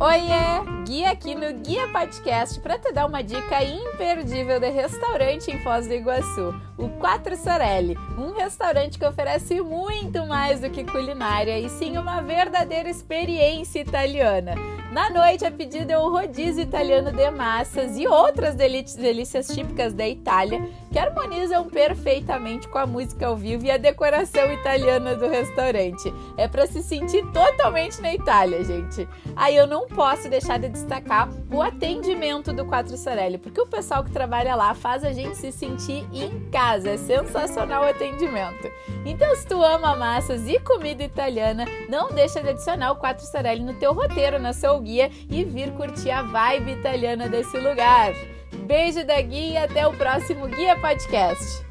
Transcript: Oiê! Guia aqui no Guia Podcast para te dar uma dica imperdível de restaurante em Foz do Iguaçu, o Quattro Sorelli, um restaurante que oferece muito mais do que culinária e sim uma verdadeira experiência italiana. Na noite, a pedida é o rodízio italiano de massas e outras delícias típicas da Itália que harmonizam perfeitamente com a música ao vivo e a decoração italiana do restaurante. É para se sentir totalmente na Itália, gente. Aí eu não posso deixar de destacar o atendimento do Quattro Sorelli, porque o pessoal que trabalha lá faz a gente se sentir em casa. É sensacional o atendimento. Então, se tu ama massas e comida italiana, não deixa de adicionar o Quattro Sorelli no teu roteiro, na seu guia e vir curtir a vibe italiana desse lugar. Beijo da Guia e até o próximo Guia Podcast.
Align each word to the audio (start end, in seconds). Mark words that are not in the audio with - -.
Oiê! 0.00 0.77
Guia 0.88 1.10
aqui 1.10 1.34
no 1.34 1.52
Guia 1.52 1.86
Podcast 1.88 2.58
para 2.60 2.78
te 2.78 2.90
dar 2.94 3.04
uma 3.04 3.22
dica 3.22 3.62
imperdível 3.62 4.58
de 4.58 4.70
restaurante 4.70 5.50
em 5.50 5.62
Foz 5.62 5.86
do 5.86 5.92
Iguaçu, 5.92 6.54
o 6.78 6.88
Quattro 6.98 7.36
Sorelli, 7.36 7.94
um 8.16 8.32
restaurante 8.32 8.98
que 8.98 9.04
oferece 9.04 9.60
muito 9.60 10.24
mais 10.24 10.60
do 10.60 10.70
que 10.70 10.84
culinária 10.84 11.60
e 11.60 11.68
sim 11.68 11.98
uma 11.98 12.22
verdadeira 12.22 12.88
experiência 12.88 13.80
italiana. 13.80 14.54
Na 14.90 15.10
noite, 15.10 15.44
a 15.44 15.50
pedida 15.50 15.92
é 15.92 15.98
o 15.98 16.10
rodízio 16.10 16.62
italiano 16.62 17.12
de 17.12 17.30
massas 17.30 17.98
e 17.98 18.06
outras 18.06 18.54
delícias 18.54 19.48
típicas 19.48 19.92
da 19.92 20.08
Itália 20.08 20.66
que 20.90 20.98
harmonizam 20.98 21.68
perfeitamente 21.68 22.66
com 22.68 22.78
a 22.78 22.86
música 22.86 23.26
ao 23.26 23.36
vivo 23.36 23.66
e 23.66 23.70
a 23.70 23.76
decoração 23.76 24.50
italiana 24.50 25.14
do 25.14 25.28
restaurante. 25.28 26.10
É 26.38 26.48
para 26.48 26.66
se 26.66 26.82
sentir 26.82 27.22
totalmente 27.32 28.00
na 28.00 28.14
Itália, 28.14 28.64
gente. 28.64 29.06
Aí 29.36 29.54
eu 29.54 29.66
não 29.66 29.86
posso 29.86 30.26
deixar 30.30 30.58
de 30.58 30.70
destacar 30.78 31.28
o 31.50 31.60
atendimento 31.60 32.52
do 32.52 32.64
Quattro 32.64 32.96
Sorelli, 32.96 33.38
porque 33.38 33.60
o 33.60 33.66
pessoal 33.66 34.04
que 34.04 34.10
trabalha 34.10 34.54
lá 34.54 34.74
faz 34.74 35.04
a 35.04 35.12
gente 35.12 35.36
se 35.36 35.52
sentir 35.52 36.06
em 36.12 36.48
casa. 36.50 36.90
É 36.90 36.96
sensacional 36.96 37.84
o 37.84 37.88
atendimento. 37.88 38.70
Então, 39.04 39.34
se 39.36 39.46
tu 39.46 39.62
ama 39.62 39.96
massas 39.96 40.48
e 40.48 40.58
comida 40.60 41.02
italiana, 41.02 41.64
não 41.88 42.10
deixa 42.10 42.42
de 42.42 42.50
adicionar 42.50 42.92
o 42.92 42.96
Quattro 42.96 43.26
Sorelli 43.26 43.62
no 43.62 43.74
teu 43.74 43.92
roteiro, 43.92 44.38
na 44.38 44.52
seu 44.52 44.78
guia 44.80 45.10
e 45.30 45.44
vir 45.44 45.72
curtir 45.72 46.10
a 46.10 46.22
vibe 46.22 46.72
italiana 46.72 47.28
desse 47.28 47.56
lugar. 47.58 48.12
Beijo 48.66 49.04
da 49.04 49.20
Guia 49.20 49.52
e 49.52 49.56
até 49.56 49.86
o 49.86 49.92
próximo 49.92 50.46
Guia 50.46 50.76
Podcast. 50.78 51.67